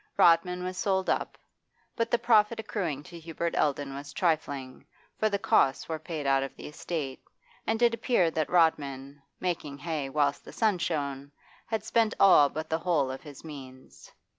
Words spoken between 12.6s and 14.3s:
the whole of his means.